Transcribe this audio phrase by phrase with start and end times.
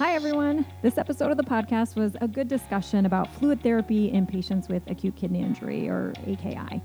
[0.00, 0.64] Hi, everyone.
[0.80, 4.82] This episode of the podcast was a good discussion about fluid therapy in patients with
[4.90, 6.80] acute kidney injury, or AKI.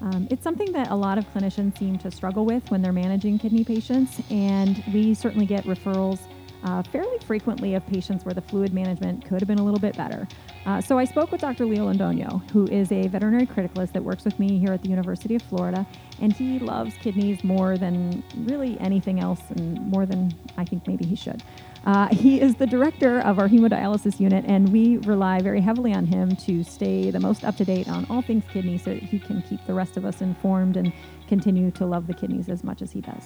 [0.00, 3.40] Um, it's something that a lot of clinicians seem to struggle with when they're managing
[3.40, 6.20] kidney patients, and we certainly get referrals
[6.62, 9.96] uh, fairly frequently of patients where the fluid management could have been a little bit
[9.96, 10.28] better.
[10.64, 11.66] Uh, so I spoke with Dr.
[11.66, 15.34] Leo Londoño, who is a veterinary criticalist that works with me here at the University
[15.34, 15.84] of Florida,
[16.20, 21.04] and he loves kidneys more than really anything else, and more than I think maybe
[21.04, 21.42] he should.
[21.84, 26.04] Uh, he is the director of our hemodialysis unit, and we rely very heavily on
[26.04, 29.18] him to stay the most up to date on all things kidney so that he
[29.18, 30.92] can keep the rest of us informed and
[31.26, 33.24] continue to love the kidneys as much as he does.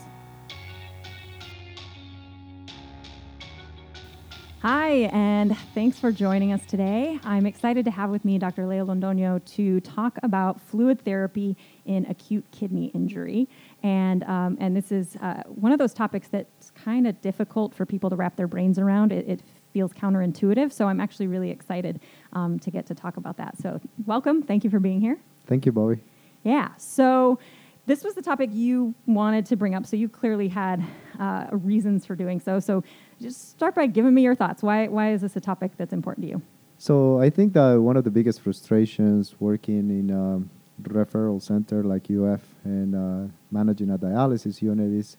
[4.65, 7.21] Hi, and thanks for joining us today.
[7.23, 8.67] I'm excited to have with me Dr.
[8.67, 13.47] Leo Londoño to talk about fluid therapy in acute kidney injury.
[13.83, 17.87] And, um, and this is uh, one of those topics that's kind of difficult for
[17.87, 19.13] people to wrap their brains around.
[19.13, 22.01] It, it feels counterintuitive, so I'm actually really excited
[22.33, 23.59] um, to get to talk about that.
[23.59, 24.43] So, welcome.
[24.43, 25.19] Thank you for being here.
[25.47, 26.01] Thank you, Bobby.
[26.43, 26.69] Yeah.
[26.77, 27.39] So,
[27.87, 30.83] this was the topic you wanted to bring up, so you clearly had
[31.19, 32.61] uh, reasons for doing so.
[32.61, 32.85] So,
[33.21, 34.63] just start by giving me your thoughts.
[34.63, 36.43] Why, why is this a topic that's important to you?
[36.79, 40.43] So, I think that one of the biggest frustrations working in a
[40.83, 45.17] referral center like UF and uh, managing a dialysis unit is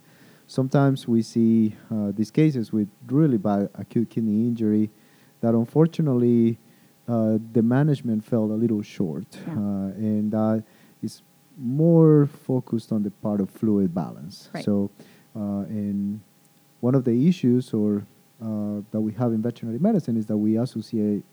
[0.47, 4.89] sometimes we see uh, these cases with really bad acute kidney injury
[5.41, 6.57] that unfortunately
[7.07, 9.53] uh, the management fell a little short, yeah.
[9.53, 10.63] Uh, and that
[11.03, 11.21] is
[11.57, 14.49] more focused on the part of fluid balance.
[14.53, 14.65] Right.
[14.65, 14.89] So,
[15.35, 16.19] uh, and
[16.79, 18.05] one of the issues or
[18.41, 21.23] uh, that we have in veterinary medicine is that we associate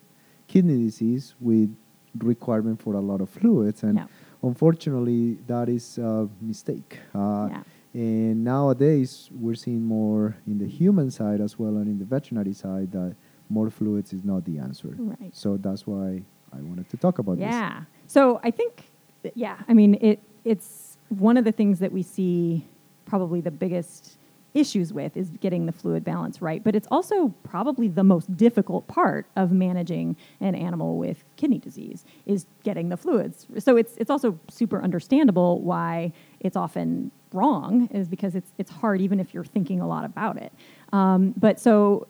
[0.47, 1.75] kidney disease with
[2.19, 4.07] requirement for a lot of fluids, and yeah.
[4.43, 6.99] unfortunately, that is a mistake.
[7.15, 7.63] Uh, yeah.
[7.95, 12.55] And nowadays, we're seeing more in the human side as well and in the veterinary
[12.55, 13.15] side that
[13.51, 14.95] more fluids is not the answer.
[14.97, 15.35] Right.
[15.35, 17.45] So that's why I wanted to talk about this.
[17.45, 17.83] Yeah.
[18.07, 18.91] So I think,
[19.35, 22.67] yeah, I mean, it it's one of the things that we see
[23.05, 24.17] probably the biggest
[24.55, 26.63] issues with is getting the fluid balance right.
[26.63, 32.05] But it's also probably the most difficult part of managing an animal with kidney disease
[32.27, 33.47] is getting the fluids.
[33.59, 39.01] So it's it's also super understandable why it's often wrong is because it's it's hard
[39.01, 40.53] even if you're thinking a lot about it.
[40.93, 42.07] Um, but so.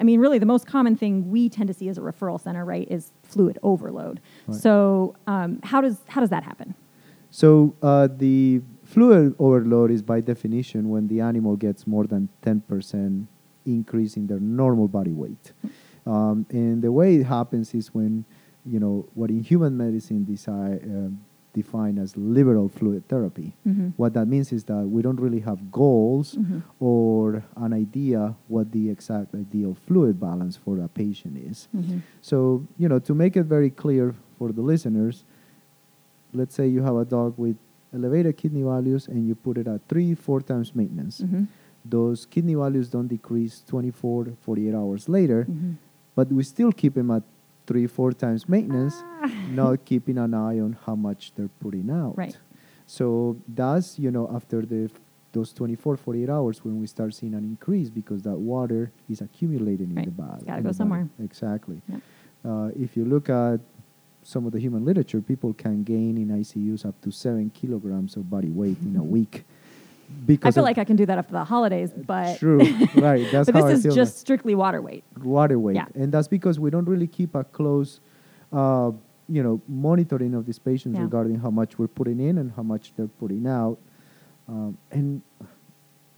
[0.00, 2.64] I mean, really, the most common thing we tend to see as a referral center,
[2.64, 4.22] right, is fluid overload.
[4.46, 4.58] Right.
[4.58, 6.74] So, um, how does how does that happen?
[7.32, 13.26] So uh, the fluid overload is by definition when the animal gets more than 10%
[13.64, 15.52] increase in their normal body weight.
[16.06, 18.26] Um, and the way it happens is when,
[18.66, 21.10] you know, what in human medicine desi- uh,
[21.54, 23.52] define as liberal fluid therapy.
[23.68, 23.88] Mm-hmm.
[23.96, 26.60] What that means is that we don't really have goals Mm-hmm.
[26.80, 31.68] or an idea what the exact ideal fluid balance for a patient is.
[31.76, 31.98] Mm-hmm.
[32.22, 35.24] So, you know, to make it very clear for the listeners,
[36.32, 37.56] let's say you have a dog with
[37.94, 41.20] elevated kidney values and you put it at three, four times maintenance.
[41.20, 41.44] Mm-hmm.
[41.84, 45.72] Those kidney values don't decrease 24 48 hours later, Mm-hmm.
[46.14, 47.22] but we still keep them at
[47.66, 49.30] three, four times maintenance, Ah.
[49.52, 52.16] not keeping an eye on how much they're putting out.
[52.18, 52.36] Right.
[52.86, 54.90] So that's, you know, after the
[55.32, 59.94] those 24, 48 hours when we start seeing an increase because that water is accumulating
[59.94, 60.06] Right.
[60.06, 60.34] in the body.
[60.34, 60.76] It's gotta go the body.
[60.76, 61.08] somewhere.
[61.20, 61.80] Exactly.
[61.88, 62.00] Yeah.
[62.44, 63.60] Uh, if you look at
[64.22, 68.28] some of the human literature, people can gain in ICUs up to seven kilograms of
[68.28, 69.46] body weight in a week.
[70.26, 72.58] Because I feel like I can do that after the holidays, but true,
[72.96, 73.26] right?
[73.32, 75.04] That's but how this I is just strictly water weight.
[75.22, 75.86] water weight, Yeah.
[75.94, 78.00] and that's because we don't really keep a close,
[78.52, 78.92] uh,
[79.28, 81.02] you know, monitoring of these patients Yeah.
[81.02, 83.78] regarding how much we're putting in and how much they're putting out.
[84.48, 85.22] Um, and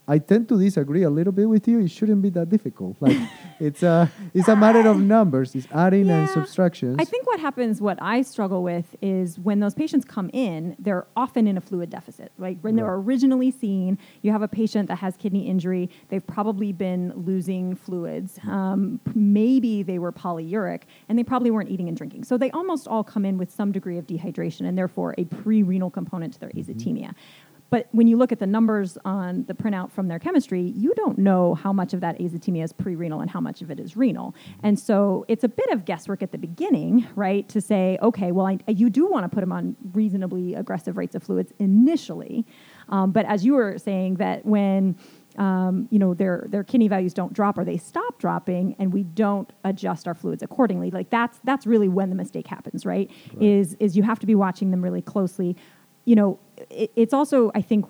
[0.07, 1.81] I tend to disagree a little bit with you.
[1.81, 2.97] It shouldn't be that difficult.
[3.01, 3.17] Like
[3.61, 5.55] it's a it's a matter of numbers.
[5.55, 6.35] It's adding and Yeah.
[6.35, 6.97] subtractions.
[6.99, 11.07] I think what happens, what I struggle with, is when those patients come in, they're
[11.17, 12.33] often in a fluid deficit.
[12.39, 15.89] Like when they're originally seen, you have a patient that has kidney injury.
[16.11, 18.39] They've probably been losing fluids.
[18.47, 22.25] Um, maybe they were polyuric, and they probably weren't eating and drinking.
[22.25, 25.91] So they almost all come in with some degree of dehydration, and therefore a pre-renal
[25.91, 27.15] component to their azotemia.
[27.75, 31.19] But when you look at the numbers on the printout from their chemistry, you don't
[31.19, 34.33] know how much of that azotemia is pre-renal and how much of it is renal.
[34.63, 37.49] And so it's a bit of guesswork at the beginning, right?
[37.49, 41.17] To say, okay, well, I, you do want to put them on reasonably aggressive rates
[41.17, 42.47] of fluids initially.
[42.91, 44.97] Um, but as you were saying, that when
[45.37, 49.03] um, you know their their kidney values don't drop or they stop dropping, and we
[49.03, 53.11] don't adjust our fluids accordingly, like that's that's really when the mistake happens, right?
[53.33, 53.43] Right.
[53.43, 55.57] Is is you have to be watching them really closely.
[56.05, 56.39] You know,
[56.71, 57.87] it, it's also I think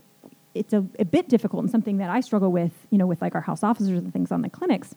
[0.55, 3.35] it's a, a bit difficult and something that I struggle with, you know, with like
[3.35, 4.95] our house officers and things on the clinics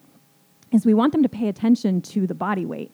[0.72, 2.92] is we want them to pay attention to the body weight.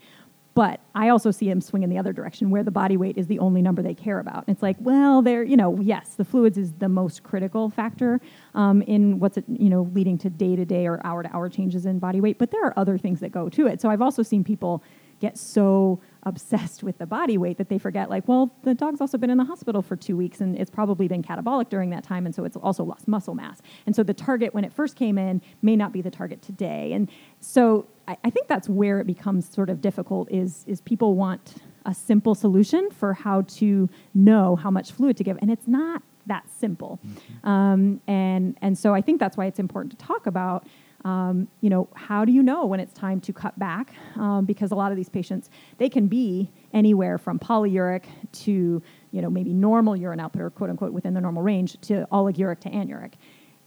[0.54, 3.26] But I also see them swing in the other direction where the body weight is
[3.26, 4.44] the only number they care about.
[4.46, 8.20] And It's like, well, they're, you know, yes, the fluids is the most critical factor
[8.54, 11.48] um, in what's, it, you know, leading to day to day or hour to hour
[11.48, 12.38] changes in body weight.
[12.38, 13.80] But there are other things that go to it.
[13.80, 14.80] So I've also seen people
[15.18, 19.18] get so obsessed with the body weight that they forget like well the dog's also
[19.18, 22.26] been in the hospital for two weeks and it's probably been catabolic during that time
[22.26, 23.60] and so it's also lost muscle mass.
[23.86, 26.92] And so the target when it first came in may not be the target today.
[26.92, 27.10] And
[27.40, 31.56] so I, I think that's where it becomes sort of difficult is is people want
[31.86, 36.02] a simple solution for how to know how much fluid to give and it's not
[36.26, 36.98] that simple.
[37.06, 37.48] Mm-hmm.
[37.48, 40.66] um, and and so i think that's why it's important to talk about
[41.04, 43.94] um, you know, how do you know when it's time to cut back?
[44.16, 49.22] Um, because a lot of these patients, they can be anywhere from polyuric to, you
[49.22, 52.70] know, maybe normal urine output or quote unquote within the normal range to oliguric to
[52.70, 53.12] anuric.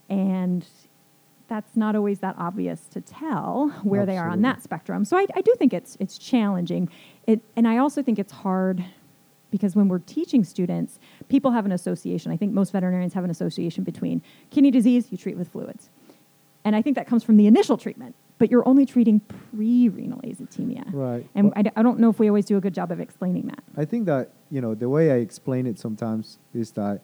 [0.08, 0.66] And
[1.46, 4.06] that's not always that obvious to tell where Absolutely.
[4.06, 5.04] they are on that spectrum.
[5.04, 6.88] So I, I do think it's it's challenging.
[7.26, 8.84] It, and I also think it's hard
[9.50, 10.98] because when we're teaching students,
[11.28, 12.32] people have an association.
[12.32, 15.88] I think most veterinarians have an association between kidney disease, you treat with fluids.
[16.68, 20.84] And I think that comes from the initial treatment, but you're only treating pre-renal azotemia.
[20.92, 21.26] Right.
[21.34, 23.46] And well, I I don't know if we always do a good job of explaining
[23.46, 23.62] that.
[23.74, 26.96] I think that, you know, the way I explain it sometimes is that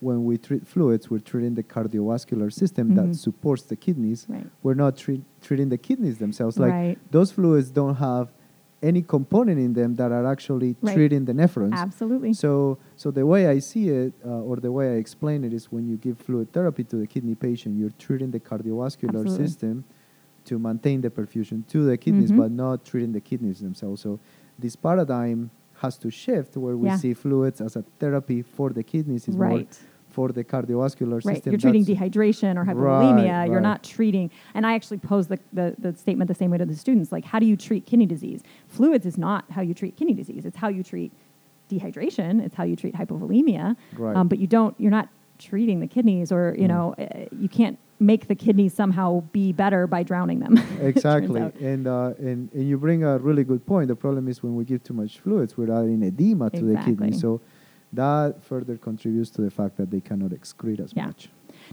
[0.00, 3.10] when we treat fluids, we're treating the cardiovascular system mm-hmm.
[3.10, 4.24] that supports the kidneys.
[4.26, 4.46] Right.
[4.62, 6.58] We're not treat, treating the kidneys themselves.
[6.58, 6.98] Like right.
[7.10, 8.32] those fluids don't have
[8.82, 10.94] any component in them that are actually right.
[10.94, 11.72] treating the nephrons.
[11.72, 12.32] Absolutely.
[12.34, 15.70] So, so the way I see it, uh, or the way I explain it, is
[15.70, 19.46] when you give fluid therapy to the kidney patient, you're treating the cardiovascular Absolutely.
[19.46, 19.84] system
[20.46, 22.40] to maintain the perfusion to the kidneys, mm-hmm.
[22.40, 24.02] but not treating the kidneys themselves.
[24.02, 24.18] So,
[24.58, 26.96] this paradigm has to shift where we yeah.
[26.96, 29.50] see fluids as a therapy for the kidneys is right.
[29.50, 29.66] more
[30.12, 31.36] for the cardiovascular right.
[31.36, 31.52] system.
[31.52, 33.32] You're treating dehydration or hypovolemia.
[33.32, 33.62] Right, You're right.
[33.62, 36.76] not treating, and I actually pose the, the, the, statement the same way to the
[36.76, 37.12] students.
[37.12, 38.42] Like, how do you treat kidney disease?
[38.68, 40.44] Fluids is not how you treat kidney disease.
[40.44, 41.12] It's how you treat
[41.70, 42.42] dehydration.
[42.44, 43.76] It's how you treat hypovolemia.
[43.96, 44.16] Right.
[44.16, 46.68] Um, but you don't, you're not treating the kidneys or, you mm.
[46.68, 50.58] know, uh, you can't make the kidneys somehow be better by drowning them.
[50.80, 51.40] exactly.
[51.60, 53.88] and, uh, and, and you bring a really good point.
[53.88, 56.94] The problem is when we give too much fluids, we're adding edema to exactly.
[56.94, 57.18] the kidney.
[57.18, 57.40] So
[57.92, 61.06] that further contributes to the fact that they cannot excrete as yeah.
[61.06, 61.28] much.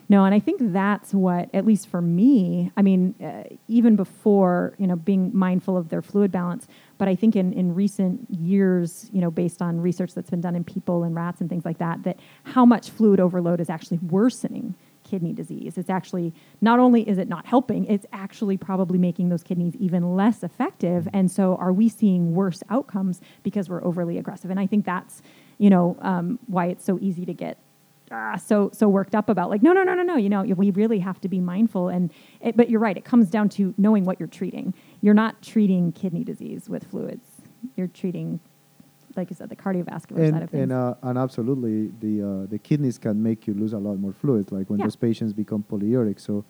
[0.08, 4.76] No, and I think that's what, at least for me, I mean, uh, even before,
[4.78, 6.68] you know, being mindful of their fluid balance,
[6.98, 10.56] but I think in, in recent years, you know, based on research that's been done
[10.56, 13.98] in people and rats and things like that, that how much fluid overload is actually
[14.00, 15.78] worsening kidney disease.
[15.78, 20.16] It's actually not only is it not helping, it's actually probably making those kidneys even
[20.16, 21.08] less effective.
[21.14, 24.52] And so are we seeing worse outcomes because we're overly aggressive?
[24.52, 25.22] And I think that's
[25.60, 27.60] you know, um, why it's so easy to get
[28.12, 30.72] uh, so so worked up about like no no no no no you know we
[30.72, 32.12] really have to be mindful and
[32.42, 35.92] it, but you're right it comes down to knowing what you're treating you're not treating
[35.92, 37.28] kidney disease with fluids
[37.76, 38.40] you're treating
[39.16, 42.46] like you said the cardiovascular and, side of things and uh, and absolutely the uh,
[42.50, 44.86] the kidneys can make you lose a lot more fluid like when yeah.
[44.86, 46.44] those patients become polyuric so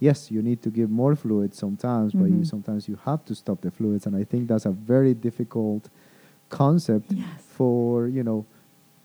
[0.00, 2.22] yes you need to give more fluids sometimes mm-hmm.
[2.22, 2.44] but you, mm-hmm.
[2.44, 5.88] sometimes you have to stop the fluids and i think that's a very difficult
[6.48, 7.26] concept yes.
[7.40, 8.44] for you know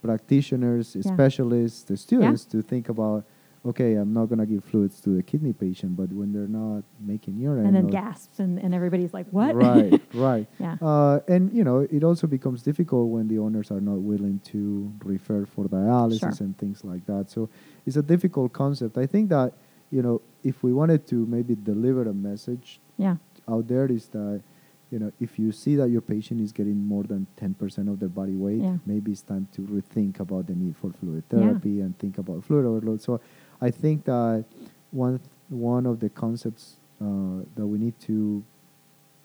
[0.02, 1.12] practitioners, yeah.
[1.12, 2.60] specialists, the students yeah.
[2.60, 3.24] to think about,
[3.64, 6.82] okay, I'm not going to give fluids to the kidney patient, but when they're not
[6.98, 7.66] making urine.
[7.66, 9.54] And then gasps, and, and everybody's like, what?
[9.54, 10.46] Right, right.
[10.58, 10.76] yeah.
[10.80, 14.92] Uh, and, you know, it also becomes difficult when the owners are not willing to
[15.04, 16.46] refer for dialysis sure.
[16.46, 17.30] and things like that.
[17.30, 17.50] So
[17.86, 18.96] it's a difficult concept.
[18.96, 19.52] I think that,
[19.90, 23.16] you know, if we wanted to maybe deliver a message yeah.
[23.46, 24.42] out there is that
[24.90, 28.08] you know, if you see that your patient is getting more than 10% of their
[28.08, 28.76] body weight, yeah.
[28.86, 31.84] maybe it's time to rethink about the need for fluid therapy yeah.
[31.84, 33.00] and think about fluid overload.
[33.00, 33.20] So
[33.60, 34.44] I think that
[34.90, 38.42] one th- one of the concepts uh, that we need to,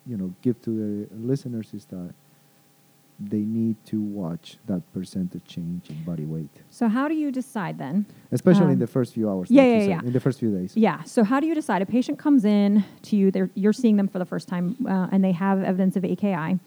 [0.08, 2.14] you know, give to the listeners is that
[3.20, 6.50] they need to watch that percentage change in body weight.
[6.70, 8.06] So how do you decide then?
[8.32, 9.50] Especially um, in the first few hours.
[9.50, 10.00] Yeah, like yeah, yeah.
[10.00, 10.76] In the first few days.
[10.76, 11.04] Yeah.
[11.04, 11.82] So how do you decide?
[11.82, 15.24] A patient comes in to you, you're seeing them for the first time, uh, and
[15.24, 16.60] they have evidence of AKI.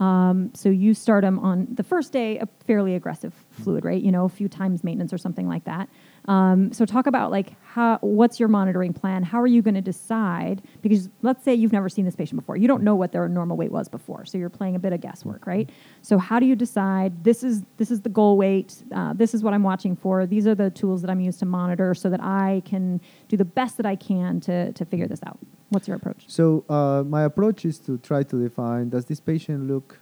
[0.00, 4.02] Um, so you start them on the first day, a fairly aggressive fluid, right?
[4.02, 5.88] You know, a few times maintenance or something like that.
[6.28, 9.22] Um, so talk about like how what's your monitoring plan?
[9.22, 10.62] How are you going to decide?
[10.82, 13.56] Because let's say you've never seen this patient before, you don't know what their normal
[13.56, 15.70] weight was before, so you're playing a bit of guesswork, right?
[16.02, 18.82] So how do you decide this is this is the goal weight?
[18.94, 20.26] Uh, this is what I'm watching for.
[20.26, 23.46] These are the tools that I'm used to monitor, so that I can do the
[23.46, 25.38] best that I can to to figure this out.
[25.70, 26.24] What's your approach?
[26.26, 29.98] So uh, my approach is to try to define: Does this patient look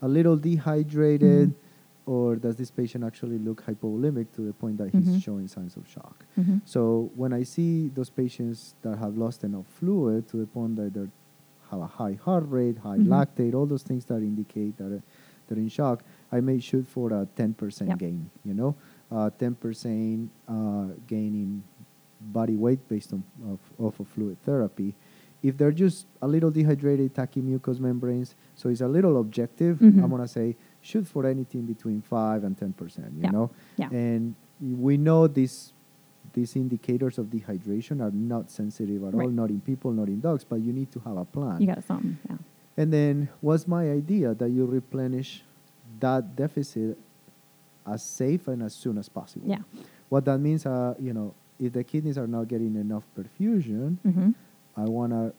[0.00, 1.50] a little dehydrated?
[1.50, 1.65] Mm-hmm
[2.06, 5.18] or does this patient actually look hypovolemic to the point that he's mm-hmm.
[5.18, 6.24] showing signs of shock?
[6.38, 6.58] Mm-hmm.
[6.64, 10.94] So when I see those patients that have lost enough fluid to the point that
[10.94, 11.10] they're
[11.72, 13.08] have a high heart rate, high Mhm.
[13.08, 15.00] lactate, all those things that indicate that uh,
[15.48, 17.98] they're in shock, I may shoot for a 10% Yep.
[17.98, 18.76] gain, you know,
[19.10, 21.64] uh, 10% uh, gain in
[22.20, 24.94] body weight based on of, of a fluid therapy.
[25.42, 30.04] If they're just a little dehydrated, tacky mucous membranes, so it's a little objective, Mhm.
[30.04, 30.54] I'm gonna say
[30.86, 33.12] shoot for anything between five and ten percent.
[33.16, 33.30] You Yeah.
[33.36, 33.90] know, Yeah.
[33.90, 35.72] and we know these
[36.32, 40.44] these indicators of dehydration are not sensitive at all, not in people, not in dogs,
[40.44, 41.60] but you need to have a plan.
[41.60, 42.18] You got something.
[42.28, 42.36] Yeah.
[42.76, 45.42] And then what's my idea that you replenish
[46.00, 46.98] that deficit
[47.86, 49.48] as safe and as soon as possible.
[49.48, 49.62] Yeah.
[50.10, 54.30] What that means, uh, you know, if the kidneys are not getting enough perfusion, hmm
[54.76, 55.32] I want to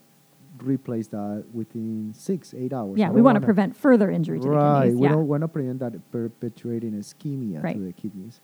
[0.64, 2.98] replace that within six, eight hours.
[2.98, 3.10] Yeah.
[3.12, 4.56] We want to prevent further injury to right.
[4.56, 4.94] the kidneys.
[4.94, 5.14] Right, We yeah.
[5.14, 7.76] don't want to prevent that perpetuating ischemia Right.
[7.76, 8.40] to the kidneys.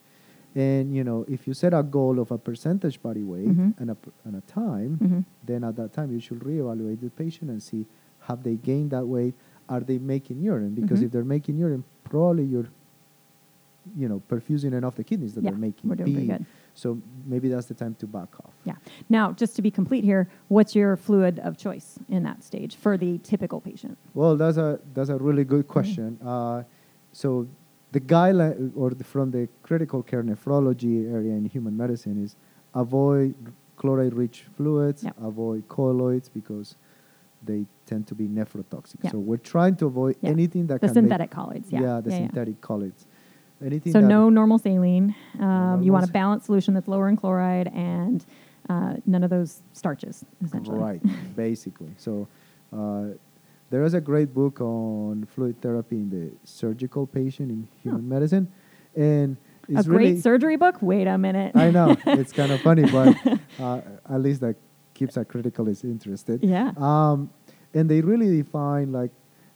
[0.56, 3.74] And you know, if you set a goal of a percentage body weight Mhm.
[3.80, 5.26] and a and a time, Mhm.
[5.46, 7.86] then at that time you should reevaluate the patient and see
[8.28, 9.34] have they gained that weight
[9.68, 11.06] are they making urine because Mhm.
[11.06, 12.68] if they're making urine probably you're
[13.98, 16.34] you know perfusing enough the kidneys that Yeah, they're making we're doing pretty pee.
[16.38, 16.46] good.
[16.76, 18.76] So maybe that's the time to back off Yeah.
[19.10, 22.98] Now, just to be complete here, what's your fluid of choice in that stage for
[22.98, 23.98] the typical patient?
[24.14, 26.64] well that's a that's a really good question uh,
[27.12, 27.48] so
[27.92, 32.36] the guideline or the, from the critical care nephrology area in human medicine is
[32.74, 33.36] avoid
[33.78, 35.16] chloride rich fluids Yep.
[35.22, 36.76] avoid colloids because
[37.46, 39.12] they tend to be nephrotoxic Yeah.
[39.12, 40.30] so we're trying to avoid Yeah.
[40.32, 41.72] anything that The synthetic colloids.
[41.72, 41.80] Yeah.
[42.02, 42.18] the yeah, yeah.
[42.28, 43.06] synthetic colloids.
[43.64, 45.16] Anything So no normal saline.
[45.40, 48.26] Um, you want a balanced solution that's lower in chloride and
[48.70, 50.78] uh, none of those starches, essentially.
[50.78, 51.02] right,
[51.36, 51.92] basically.
[51.98, 52.28] So
[52.76, 53.16] uh,
[53.70, 58.52] there is a great book on fluid therapy in the surgical patient in human medicine,
[58.96, 59.38] and
[59.70, 60.82] A great really surgery book?
[60.82, 61.56] Wait a minute.
[61.56, 63.16] I know it's kind of funny, but
[63.60, 64.56] uh, at least that
[64.94, 66.44] keeps a criticalist interested.
[66.44, 66.72] Yeah.
[66.78, 67.30] Um,
[67.74, 69.12] and they really define like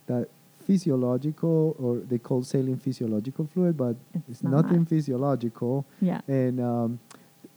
[0.08, 0.30] that
[0.68, 4.52] physiological, or they call saline physiological fluid, but It's it's, not.
[4.66, 5.86] nothing physiological.
[6.02, 6.22] yeah.
[6.28, 7.00] And um,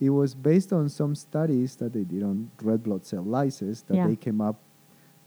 [0.01, 3.97] it was based on some studies that they did on red blood cell lysis that
[3.97, 4.07] Yeah.
[4.09, 4.57] they came up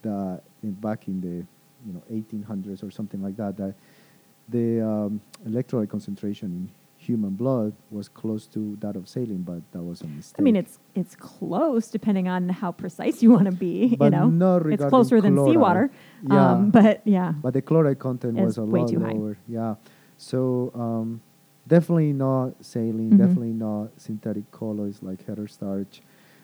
[0.02, 1.36] the, in, back in the
[1.86, 3.58] you know 1800s or something like that.
[3.58, 3.74] That
[4.50, 6.64] the um, electrolyte concentration in
[7.08, 10.40] human blood was close to that of saline, but that was a mistake.
[10.40, 13.96] I mean, it's it's close depending on how precise you want to be.
[13.96, 15.86] But you know, not it's closer than seawater.
[16.28, 16.52] Yeah.
[16.52, 19.12] Um, but yeah, but the chloride content was a lot too high.
[19.12, 19.38] lower.
[19.48, 19.76] Yeah,
[20.18, 21.22] so um,
[21.68, 23.12] definitely not saline.
[23.12, 23.18] Mhm.
[23.24, 26.02] Definitely not synthetic colloids like hetastarch.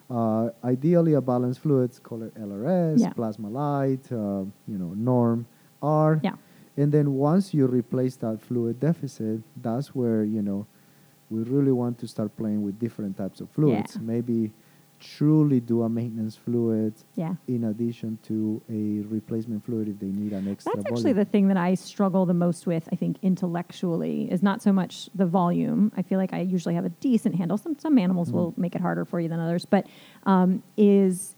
[0.09, 3.13] Uh, ideally, a balanced fluids, call it LRS, Yeah.
[3.13, 5.45] Plasma-Lyte, uh, you know, norm
[5.83, 6.19] R.
[6.23, 6.33] yeah,
[6.79, 10.65] And then once you replace that fluid deficit, that's where you know
[11.29, 13.95] we really want to start playing with different types of fluids.
[13.95, 14.01] Yeah.
[14.01, 14.51] Maybe
[14.99, 17.33] truly do a maintenance fluid yeah.
[17.47, 21.17] in addition to a replacement fluid if they need an extra That's actually volume.
[21.17, 25.09] the thing that I struggle the most with, I think, intellectually, is not so much
[25.15, 25.91] the volume.
[25.95, 27.57] I feel like I usually have a decent handle.
[27.57, 28.33] Some, some animals Mm.
[28.33, 29.87] will make it harder for you than others, but
[30.23, 31.35] um, is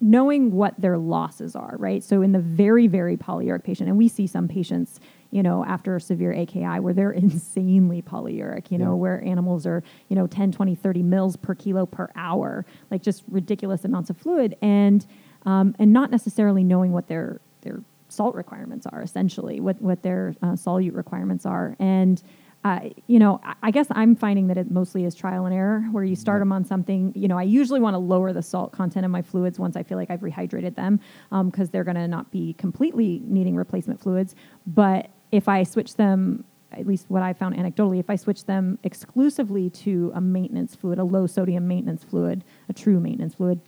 [0.00, 2.02] knowing what their losses are, right?
[2.02, 4.98] So in the very, very polyuric patient, and we see some patients,
[5.30, 10.16] you know, after severe AKI where they're insanely polyuric, you know, where animals are, you
[10.16, 14.56] know, 10, 20, 30 mils per kilo per hour, like just ridiculous amounts of fluid
[14.62, 15.06] and
[15.46, 20.34] um, and not necessarily knowing what their their salt requirements are essentially, what what their
[20.42, 21.76] uh, solute requirements are.
[21.78, 22.22] And
[22.62, 26.04] uh, you know, I, guess I'm finding that it mostly is trial and error, where
[26.04, 27.10] you start them on something.
[27.16, 29.82] You know, I usually want to lower the salt content in my fluids once I
[29.82, 31.00] feel like I've rehydrated them,
[31.46, 34.34] because they're going to not be completely needing replacement fluids.
[34.66, 38.78] But if I switch them, at least what I found anecdotally, if I switch them
[38.84, 43.58] exclusively to a maintenance fluid, a low sodium maintenance fluid, a true maintenance fluid,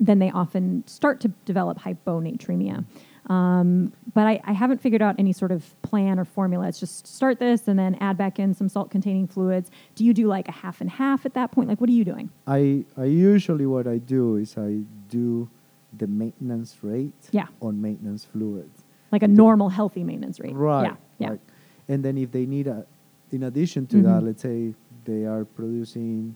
[0.00, 2.84] then they often start to develop hyponatremia.
[3.28, 6.68] Um, but I, I haven't figured out any sort of plan or formula.
[6.68, 9.70] It's just start this and then add back in some salt containing fluids.
[9.94, 11.68] Do you do like a half and half at that point?
[11.68, 12.30] Like, what are you doing?
[12.46, 14.78] I, I usually what I do is I
[15.08, 15.48] do
[15.96, 17.46] the maintenance rate Yeah.
[17.60, 18.84] on maintenance fluids.
[19.12, 20.54] Like a normal, healthy maintenance rate.
[20.54, 20.84] Right.
[20.84, 20.96] Yeah.
[21.18, 21.30] Yeah.
[21.30, 21.40] like-
[21.88, 22.84] and then if they need a,
[23.30, 24.02] in addition to Mhm.
[24.04, 26.34] that, let's say they are producing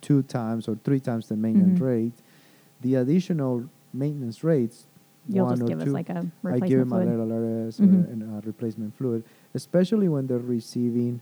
[0.00, 1.86] two times or three times the maintenance Mhm.
[1.86, 2.12] rate,
[2.80, 4.86] the additional maintenance rates,
[5.28, 7.08] You'll just give two, us like a replacement I give them fluid.
[7.08, 8.08] a little LRS Mhm.
[8.08, 11.20] or an- a replacement fluid, especially when they're receiving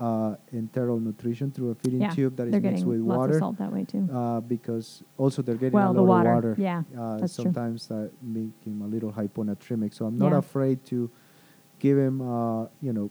[0.00, 2.10] uh, enteral nutrition through a feeding yeah.
[2.10, 3.32] tube that is mixed with lots water.
[3.32, 4.08] of salt that way too.
[4.12, 6.56] Uh, because also they're getting Well, a lot water, of water.
[6.56, 7.42] yeah, uh, that's true.
[7.46, 9.92] sometimes that make him a little hyponatremic.
[9.92, 10.38] So I'm not Yeah.
[10.38, 11.10] afraid to
[11.80, 13.10] give him, uh, you know,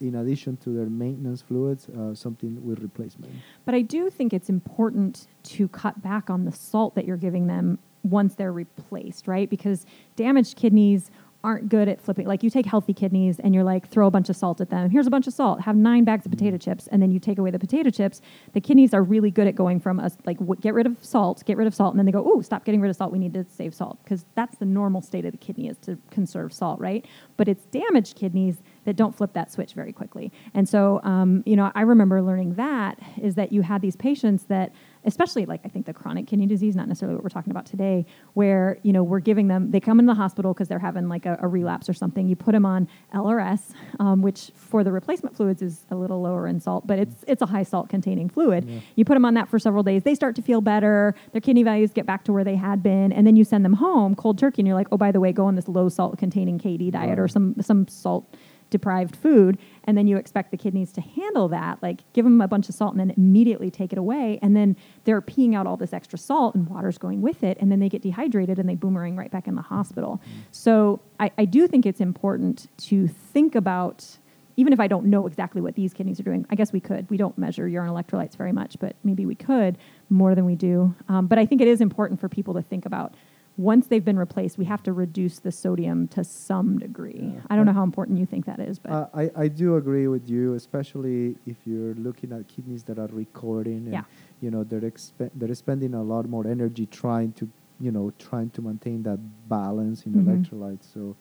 [0.00, 3.32] in addition to their maintenance fluids, uh, something with replacement.
[3.64, 7.46] But I do think it's important to cut back on the salt that you're giving
[7.46, 7.78] them
[8.10, 9.48] once they're replaced, right?
[9.48, 9.86] Because
[10.16, 11.10] damaged kidneys
[11.46, 12.26] aren't good at flipping.
[12.26, 14.90] Like you take healthy kidneys and you're like, throw a bunch of salt at them.
[14.90, 15.60] Here's a bunch of salt.
[15.60, 18.20] Have nine bags of potato chips, and then you take away the potato chips.
[18.52, 21.44] The kidneys are really good at going from us like w- get rid of salt,
[21.46, 23.12] get rid of salt, and then they go, oh, stop getting rid of salt.
[23.12, 25.96] We need to save salt because that's the normal state of the kidney is to
[26.10, 27.06] conserve salt, right?
[27.36, 30.32] But it's damaged kidneys that don't flip that switch very quickly.
[30.52, 34.44] And so, um, you know, I remember learning that is that you had these patients
[34.44, 34.72] that,
[35.06, 38.04] especially like I think the chronic kidney disease, not necessarily what we're talking about today,
[38.34, 41.24] where you know we're giving them, they come in the hospital because they're having like
[41.24, 42.28] a, a, relapse or something.
[42.28, 46.46] You put them on LRS, um, which for the replacement fluids is a little lower
[46.46, 48.68] in salt, but it's it's a high salt containing fluid.
[48.68, 48.80] Yeah.
[48.96, 51.62] You put them on that for several days, they start to feel better, their kidney
[51.62, 54.38] values get back to where they had been, and then you send them home cold
[54.38, 56.90] turkey, and you're like, oh by the way, go on this low salt containing KD
[56.90, 57.18] diet right.
[57.18, 58.36] or some some salt
[58.70, 62.48] deprived food and then you expect the kidneys to handle that like give them a
[62.48, 65.76] bunch of salt and then immediately take it away and then they're peeing out all
[65.76, 68.74] this extra salt and water's going with it and then they get dehydrated and they
[68.74, 70.40] boomerang right back in the hospital mm-hmm.
[70.50, 74.18] so I, I do think it's important to think about
[74.56, 77.08] even if I don't know exactly what these kidneys are doing, I guess we could.
[77.10, 79.76] We don't measure urine electrolytes very much, but maybe we could
[80.08, 80.94] more than we do.
[81.08, 83.14] Um, but I think it is important for people to think about
[83.56, 87.32] once they've been replaced, we have to reduce the sodium to some degree.
[87.34, 87.40] Yeah.
[87.48, 90.08] I don't know how important you think that is, but uh, I, I do agree
[90.08, 93.84] with you, especially if you're looking at kidneys that are recording.
[93.86, 94.04] And, yeah.
[94.42, 97.48] You know, they're expe- they're spending a lot more energy trying to,
[97.80, 100.28] you know, trying to maintain that balance in mm-hmm.
[100.28, 100.92] electrolytes.
[100.92, 101.16] So,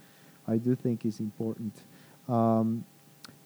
[0.48, 1.74] I do think it's important.
[2.28, 2.86] Um,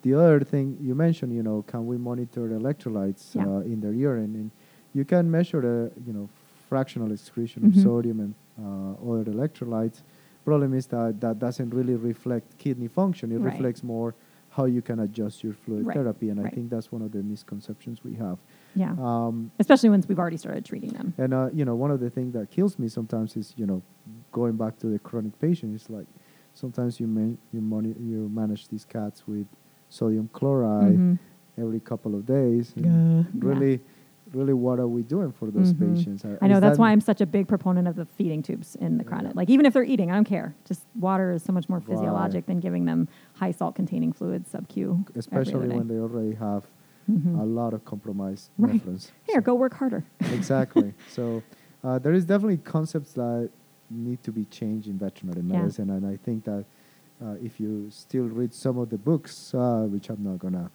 [0.02, 3.46] the other thing you mentioned, you know, can we monitor electrolytes yeah.
[3.46, 4.36] uh, in their urine?
[4.36, 4.52] And
[4.94, 6.30] you can measure the, you know,
[6.68, 7.80] fractional excretion mm-hmm.
[7.80, 10.02] of sodium and uh, other electrolytes.
[10.46, 13.32] Problem is that that doesn't really reflect kidney function.
[13.32, 13.54] It right.
[13.54, 14.16] reflects more
[14.50, 15.96] how you can adjust your fluid right.
[15.96, 16.52] therapy, and right.
[16.52, 18.40] I think that's one of the misconceptions we have.
[18.76, 18.96] Yeah.
[19.00, 21.14] Um, Especially once we've already started treating them.
[21.18, 23.84] And uh, you know, one of the things that kills me sometimes is you know,
[24.32, 26.08] going back to the chronic patient it's like
[26.54, 29.46] sometimes you man- you, moni- you manage these cats with
[29.90, 31.62] sodium chloride mm-hmm.
[31.62, 32.74] every couple of days.
[32.78, 33.74] Uh, really.
[33.74, 33.78] Yeah
[34.34, 35.96] really what are we doing for those mm-hmm.
[35.96, 36.24] patients?
[36.42, 39.06] I know that's why I'm such a big proponent of the feeding tubes in the.
[39.10, 39.32] Yeah.
[39.34, 40.56] Like even if they're eating, I don't care.
[40.66, 42.48] Just water is so much more physiologic right.
[42.48, 45.06] than giving them high salt containing fluids sub Q.
[45.16, 46.64] Especially when they already have
[47.10, 47.40] mm-hmm.
[47.40, 48.74] a lot of compromised right.
[48.74, 49.12] reference.
[49.26, 50.04] Here, so go work harder.
[50.20, 50.94] exactly.
[51.10, 51.44] So
[51.84, 53.50] uh, there is definitely concepts that
[53.90, 55.96] need to be changed in veterinary medicine, yeah.
[55.96, 56.66] and I think that
[57.24, 60.72] uh, if you still read some of the books, uh, which I'm not gonna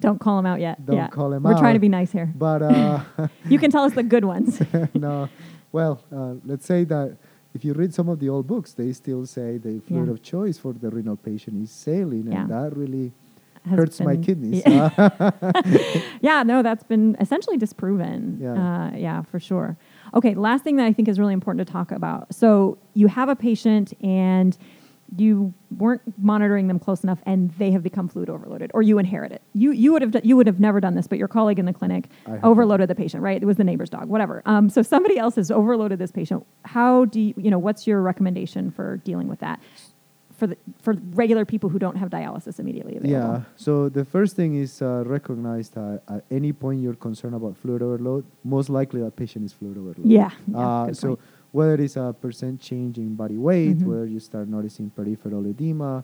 [0.00, 0.84] don't call them out yet.
[0.84, 1.08] Don't yeah.
[1.08, 1.54] call them We're out.
[1.54, 2.32] We're trying to be nice here.
[2.34, 3.00] But uh,
[3.48, 4.60] you can tell us the good ones.
[4.94, 5.28] no,
[5.72, 7.16] well, uh, let's say that
[7.54, 10.12] if you read some of the old books, they still say the fluid yeah.
[10.12, 12.42] of choice for the renal patient is saline, yeah.
[12.42, 13.12] and that really
[13.64, 14.62] Has hurts my kidneys.
[14.66, 15.30] Yeah.
[16.20, 18.38] yeah, no, that's been essentially disproven.
[18.40, 18.52] Yeah.
[18.52, 19.76] Uh, yeah, for sure.
[20.14, 22.34] Okay, last thing that I think is really important to talk about.
[22.34, 24.58] So you have a patient and
[25.16, 29.32] you weren't monitoring them close enough and they have become fluid overloaded or you inherit
[29.32, 31.66] it you you would have you would have never done this but your colleague in
[31.66, 32.08] the clinic
[32.42, 33.42] overloaded the patient right?
[33.42, 34.42] It was the neighbor's dog whatever.
[34.46, 38.00] Um, so somebody else has overloaded this patient how do you you know what's your
[38.02, 39.60] recommendation for dealing with that
[40.36, 43.34] for the, for regular people who don't have dialysis immediately available?
[43.36, 47.56] Yeah so the first thing is uh, recognize that at any point you're concerned about
[47.56, 51.20] fluid overload most likely that patient is fluid overload yeah, yeah uh, so point
[51.54, 53.88] whether it's a percent change in body weight, mm-hmm.
[53.88, 56.02] whether you start noticing peripheral edema.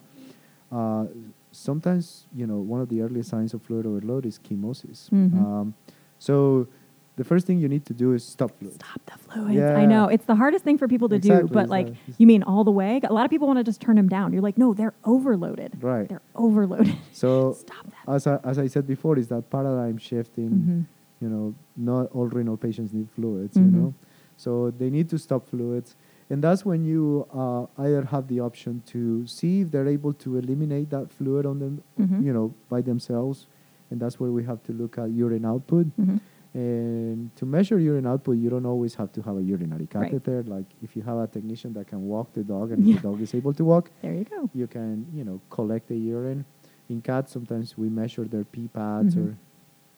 [0.70, 1.06] Uh,
[1.50, 5.10] sometimes, you know, one of the early signs of fluid overload is chemosis.
[5.10, 5.44] Mm-hmm.
[5.44, 5.74] Um,
[6.20, 6.68] so
[7.16, 8.76] the first thing you need to do is stop fluids.
[8.76, 9.56] Stop the fluids.
[9.56, 9.74] Yeah.
[9.74, 11.48] I know it's the hardest thing for people to exactly.
[11.48, 13.00] do, but like you mean all the way.
[13.02, 14.32] A lot of people want to just turn them down.
[14.32, 15.82] You're like, no, they're overloaded.
[15.82, 16.08] Right.
[16.08, 16.96] They're overloaded.
[17.12, 18.14] So stop that.
[18.14, 20.50] As I, as I said before, is that paradigm shifting.
[20.50, 20.80] Mm-hmm.
[21.22, 23.56] You know, not all renal patients need fluids.
[23.56, 23.82] You mm-hmm.
[23.82, 23.94] know.
[24.40, 25.96] So they need to stop fluids.
[26.30, 30.38] And that's when you uh, either have the option to see if they're able to
[30.38, 32.24] eliminate that fluid on them, mm-hmm.
[32.24, 33.46] you know, by themselves.
[33.90, 35.86] And that's where we have to look at urine output.
[36.00, 36.16] Mm-hmm.
[36.54, 40.38] And to measure urine output, you don't always have to have a urinary catheter.
[40.38, 40.56] Right.
[40.56, 42.96] Like if you have a technician that can walk the dog and yeah.
[42.96, 44.48] the dog is able to walk, there you go.
[44.54, 46.46] You can, you know, collect the urine.
[46.88, 49.30] In cats, sometimes we measure their pee pads mm-hmm.
[49.32, 49.38] or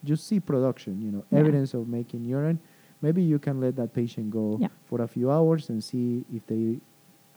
[0.03, 1.39] just see production, you know, yeah.
[1.39, 2.59] evidence of making urine
[3.03, 4.69] maybe you can let that patient go yeah.
[4.87, 6.79] for a few hours and see if they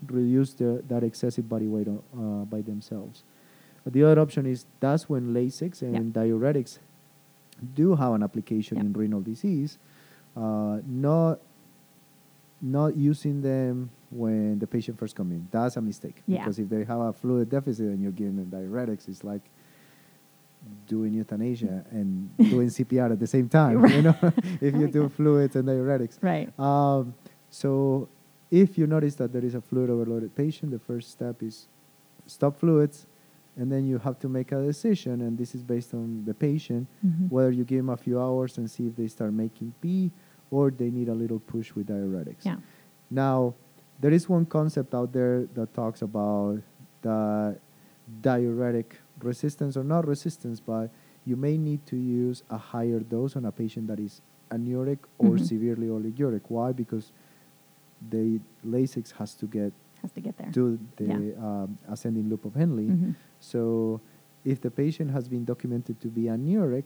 [0.07, 3.23] reduce the, that excessive body weight uh, by themselves.
[3.83, 6.21] But the other option is that's when Lasix and yeah.
[6.21, 6.79] diuretics
[7.73, 8.83] do have an application yeah.
[8.83, 9.77] in renal disease,
[10.37, 11.39] uh, not
[12.61, 15.47] not using them when the patient first come in.
[15.51, 19.07] That's a mistake because if they have a fluid deficit and you're giving them diuretics,
[19.07, 19.41] it's like
[20.87, 23.81] doing euthanasia and doing CPR at the same time.
[23.81, 23.93] Right.
[23.95, 24.15] You know,
[24.61, 26.17] if you do fluids and diuretics.
[26.21, 26.47] Right.
[26.59, 27.13] Um,
[27.49, 28.07] so
[28.51, 31.67] if you notice that there is a fluid overloaded patient, the first step is
[32.27, 33.07] stop fluids,
[33.57, 36.87] and then you have to make a decision, and this is based on the patient,
[37.05, 37.29] Mhm.
[37.31, 40.11] whether you give them a few hours and see if they start making pee,
[40.51, 42.43] or they need a little push with diuretics.
[42.45, 42.57] Yeah.
[43.09, 43.53] Now,
[44.01, 46.59] there is one concept out there that talks about
[47.01, 47.57] the
[48.21, 50.89] diuretic resistance or not resistance, but
[51.25, 55.31] you may need to use a higher dose on a patient that is anuric or
[55.37, 55.45] Mhm.
[55.45, 56.41] severely oliguric.
[56.49, 56.71] Why?
[56.71, 57.11] Because
[58.09, 60.51] the Lasix has to get Has to get there.
[60.51, 61.45] to the Yeah.
[61.63, 62.83] um, ascending loop of Henle.
[62.83, 63.15] Mhm.
[63.39, 64.01] So,
[64.43, 66.83] if the patient has been documented to be anuric,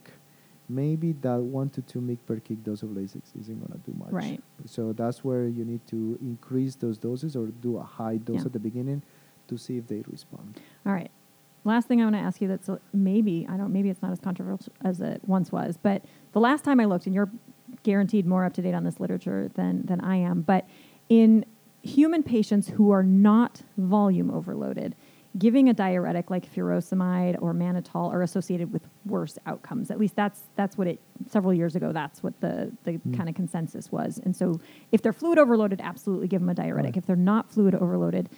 [0.69, 3.97] maybe that one to two mg per kick dose of Lasix isn't going to do
[3.97, 4.11] much.
[4.11, 4.41] Right.
[4.65, 8.45] So that's where you need to increase those doses or do a high dose Yeah.
[8.45, 9.01] at the beginning
[9.47, 10.61] to see if they respond.
[10.85, 11.09] All right.
[11.65, 14.19] Last thing I want to ask you that's maybe I don't maybe it's not as
[14.19, 17.29] controversial as it once was, but the last time I looked, and you're
[17.83, 20.67] guaranteed more up to date on this literature than than I am, but
[21.09, 21.45] in
[21.81, 24.95] human patients who are not volume overloaded,
[25.37, 29.91] giving a diuretic like furosemide or mannitol are associated with worse outcomes.
[29.91, 31.91] At least that's that's what it several years ago.
[31.91, 33.15] That's what the the Mm.
[33.17, 34.17] kind of consensus was.
[34.23, 34.59] And so,
[34.91, 36.95] if they're fluid overloaded, absolutely give them a diuretic.
[36.95, 36.97] Right.
[36.97, 38.29] If they're not fluid overloaded,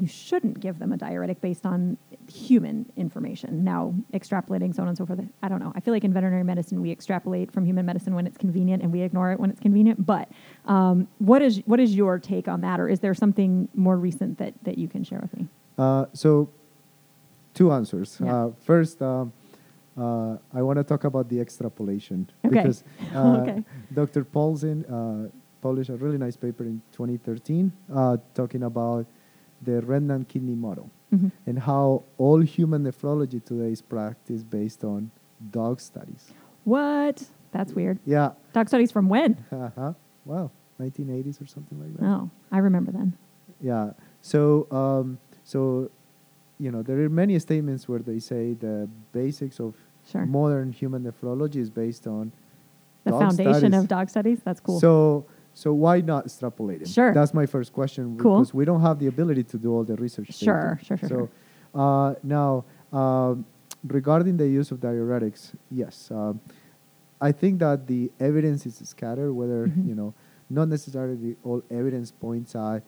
[0.00, 1.96] you, shouldn't give them a diuretic based on
[2.30, 3.64] human information.
[3.64, 5.72] Now, extrapolating so on and so forth, I don't know.
[5.74, 8.92] I feel like in veterinary medicine, we extrapolate from human medicine when it's convenient and
[8.92, 10.04] we ignore it when it's convenient.
[10.04, 10.28] But
[10.66, 14.38] um, what is what is your take on that, or is there something more recent
[14.38, 15.48] that that you can share with me?
[15.78, 16.50] Uh, so,
[17.54, 18.18] two answers.
[18.22, 18.34] Yeah.
[18.34, 19.32] Uh, first, um,
[19.96, 22.56] uh, I want to talk about the extrapolation Okay.
[22.56, 22.84] because
[23.14, 23.64] uh, Okay.
[23.92, 24.24] Dr.
[24.24, 25.28] Paulsen uh,
[25.60, 29.06] published a really nice paper in 2013 uh, talking about
[29.62, 31.32] the remnant kidney model Mhm.
[31.46, 35.10] and how all human nephrology today is practiced based on
[35.50, 36.32] dog studies.
[36.64, 37.28] What?
[37.52, 37.98] That's weird.
[38.06, 38.32] Yeah.
[38.52, 39.36] Dog studies from when?
[39.52, 39.94] Uh-huh.
[40.24, 40.50] Wow.
[40.78, 42.04] 1980s or something like that.
[42.04, 43.12] Oh, I remember then.
[43.60, 43.92] Yeah.
[44.22, 45.90] So, um, so,
[46.58, 49.74] you know, there are many statements where they say the basics of
[50.06, 50.24] Sure.
[50.24, 52.32] modern human nephrology is based on
[53.04, 53.78] The dog foundation studies.
[53.80, 54.40] of dog studies.
[54.42, 54.80] That's cool.
[54.80, 56.88] So, so why not extrapolate it?
[56.88, 57.12] Sure.
[57.12, 58.38] That's my first question Cool.
[58.38, 60.32] because we don't have the ability to do all the research.
[60.34, 61.28] Sure, sure, sure, So, sure.
[61.74, 63.44] uh, now, um,
[63.86, 66.40] regarding the use of diuretics, yes, um,
[67.20, 69.32] I think that the evidence is scattered.
[69.32, 69.86] Whether Mhm.
[69.88, 70.14] you know,
[70.48, 72.82] not necessarily all evidence points out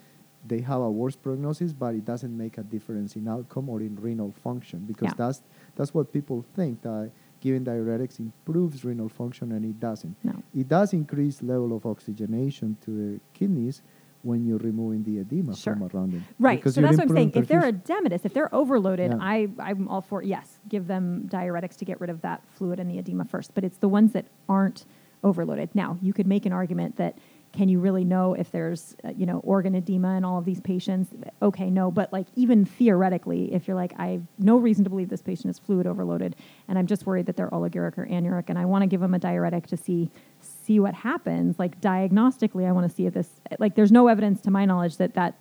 [0.44, 3.94] they have a worse prognosis, but it doesn't make a difference in outcome or in
[3.94, 5.14] renal function because Yeah.
[5.16, 5.42] that's
[5.76, 10.14] that's what people think that giving diuretics improves renal function and it doesn't.
[10.24, 10.34] no.
[10.54, 13.82] It does increase level of oxygenation to the kidneys
[14.22, 15.74] when you're removing the edema Sure.
[15.74, 16.24] from around them.
[16.38, 16.58] Right.
[16.60, 17.32] Because so that's what I'm saying.
[17.34, 19.18] improving If they're edematous, if they're overloaded, Yeah.
[19.20, 22.88] I, I'm all for, yes, give them diuretics to get rid of that fluid and
[22.88, 23.52] the edema first.
[23.54, 24.84] But it's the ones that aren't
[25.24, 25.70] overloaded.
[25.74, 27.18] Now, you could make an argument that
[27.52, 30.60] can you really know if there's, uh, you know, organ edema in all of these
[30.60, 31.10] patients?
[31.42, 31.90] Okay, no.
[31.90, 35.50] But like even theoretically, if you're like, I have no reason to believe this patient
[35.50, 36.34] is fluid overloaded,
[36.68, 39.14] and I'm just worried that they're oliguric or anuric, and I want to give them
[39.14, 40.10] a diuretic to see
[40.40, 41.58] see what happens.
[41.58, 44.96] Like diagnostically, I want to see if this like there's no evidence to my knowledge
[44.96, 45.34] that that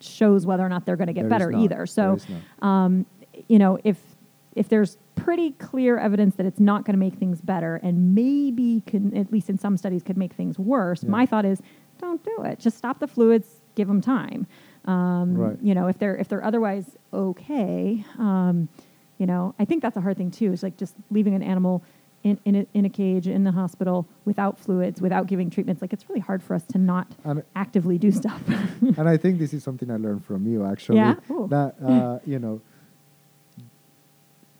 [0.00, 1.86] shows whether or not they're going to get There better either.
[1.86, 2.26] So, There is
[2.60, 2.68] not.
[2.68, 3.06] um,
[3.48, 3.96] you know, if
[4.54, 8.82] if there's pretty clear evidence that it's not going to make things better, and maybe
[8.86, 11.10] can at least in some studies could make things worse, Yeah.
[11.10, 11.60] my thought is
[11.98, 12.58] don't do it.
[12.58, 14.46] Just stop the fluids, give them time.
[14.84, 15.56] Um, Right.
[15.62, 18.68] You know, if they're if they're otherwise okay, um,
[19.18, 20.52] you know, I think that's a hard thing too.
[20.52, 21.82] Is like just leaving an animal.
[22.22, 25.92] In, in, a, in a cage in the hospital without fluids, without giving treatments, like
[25.92, 28.42] it's really hard for us to not And- actively do stuff.
[28.96, 30.96] and I think this is something I learned from you actually.
[31.00, 31.16] Yeah?
[31.30, 31.48] Ooh.
[31.50, 32.62] That uh, you know,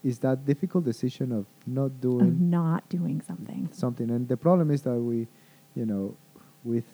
[0.05, 3.69] is that difficult decision of not of doing not doing something.
[3.73, 5.27] something, and the problem is that we,
[5.75, 6.15] you know,
[6.63, 6.85] with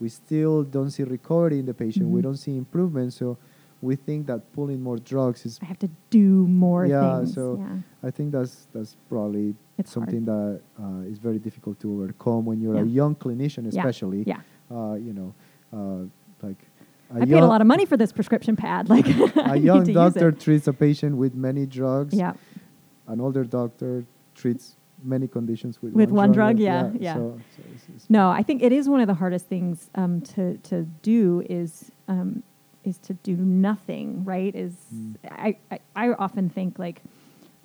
[0.00, 2.08] we still don't see recovery in the patient.
[2.08, 2.22] We Mhm.
[2.28, 3.36] don't see improvement, so
[3.82, 5.58] we think that pulling more drugs is.
[5.62, 7.34] I have to do more Yeah, things.
[7.34, 7.78] so yeah.
[8.08, 10.08] I think that's that's probably It's hard.
[10.08, 14.22] something that uh, is very difficult to overcome when you're a young clinician, Yeah, especially.
[14.26, 14.40] yeah.
[14.70, 15.30] Uh, you know,
[15.72, 16.06] uh,
[16.46, 16.60] like.
[17.14, 18.88] I paid a lot of money for this prescription pad.
[18.88, 22.14] Like a young doctor treats a patient with many drugs.
[22.14, 22.34] Yeah.
[23.06, 27.14] An older doctor treats many conditions with, With one drug, yeah, yeah.
[27.14, 30.20] So, so it's, it's No, I think it is one of the hardest things um,
[30.22, 32.42] to to do is um,
[32.84, 34.24] is to do nothing.
[34.24, 34.54] Right?
[34.54, 35.16] Is Mm.
[35.30, 37.02] I, I I often think like.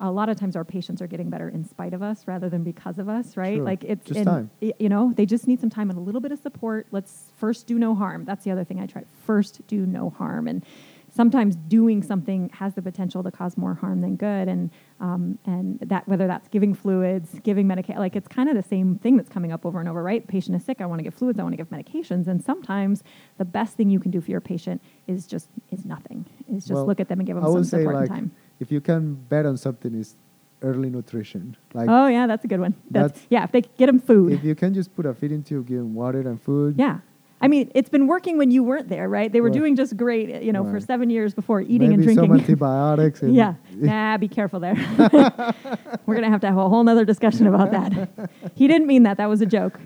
[0.04, 2.62] A lot of times, our patients are getting better in spite of us rather than
[2.62, 3.56] because of us, right?
[3.56, 3.64] Sure.
[3.64, 4.50] Like it's Just and, time.
[4.60, 6.86] You know, they just need some time and a little bit of support.
[6.90, 8.26] Let's first do no harm.
[8.26, 9.04] That's the other thing I try.
[9.24, 10.62] First, do no harm, and
[11.10, 15.78] sometimes doing something has the potential to cause more harm than good, and um, and
[15.80, 19.30] that whether that's giving fluids, giving medication, like it's kind of the same thing that's
[19.30, 20.26] coming up over and over, right?
[20.26, 23.02] Patient is sick, I want to give fluids, I want to give medications, and sometimes
[23.38, 26.26] the best thing you can do for your patient is just is nothing.
[26.50, 28.32] Is just Well, look at them and give them some support like and time.
[28.60, 30.16] If you can bet on something is
[30.62, 31.56] early nutrition.
[31.74, 32.74] Like oh yeah, that's a good one.
[32.90, 33.44] That's, that's- yeah.
[33.44, 35.94] If they get them food, if you can just put a feeding tube, give them
[35.94, 36.76] water and food.
[36.78, 36.98] Yeah.
[37.40, 39.30] I mean, it's been working when you weren't there, right?
[39.30, 39.52] They were Right.
[39.58, 42.40] doing just great, you know, for seven years before eating Maybe and some drinking.
[42.40, 43.20] antibiotics.
[43.22, 43.54] And yeah.
[43.74, 44.74] Nah, be careful there.
[46.06, 48.30] we're going to have to have a whole nother discussion about that.
[48.54, 49.18] he didn't mean that.
[49.18, 49.78] That was a joke.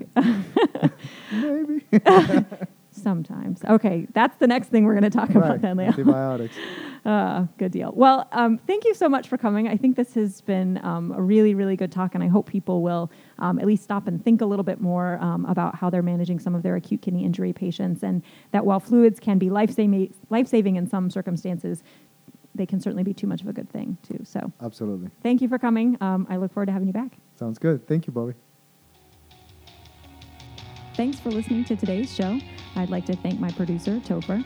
[1.33, 1.83] Maybe.
[3.09, 3.63] Sometimes.
[3.67, 4.05] Okay.
[4.13, 5.61] That's the next thing we're going to talk about right.
[5.61, 5.87] then, Leo.
[5.87, 6.55] Antibiotics.
[7.05, 7.93] Uh, good deal.
[7.95, 9.69] Well, um, thank you so much for coming.
[9.69, 12.81] I think this has been um, a really, really good talk, and I hope people
[12.81, 16.03] will um, at least stop and think a little bit more um, about how they're
[16.03, 20.13] managing some of their acute kidney injury patients, and that while fluids can be life-saving,
[20.29, 21.83] life-saving in some circumstances,
[22.53, 24.19] they can certainly be too much of a good thing too.
[24.25, 25.09] So, Absolutely.
[25.23, 25.97] thank you for coming.
[26.01, 27.17] Um, I look forward to having you back.
[27.37, 27.87] Sounds good.
[27.87, 28.33] Thank you, Bobby.
[30.95, 32.39] Thanks for listening to today's show.
[32.75, 34.43] I'd like to thank my producer, Topher.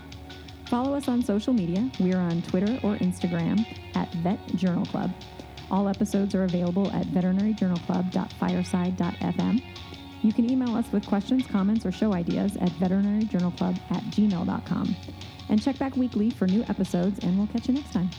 [0.67, 1.89] Follow us on social media.
[1.99, 5.12] We are on Twitter or Instagram at Vet Journal Club.
[5.69, 9.63] All episodes are available at veterinaryjournalclub.fireside.fm.
[10.21, 14.95] You can email us with questions, comments, or show ideas at veterinaryjournalclub at gmail.com.
[15.49, 18.09] And check back weekly for new episodes, and we'll catch you next time.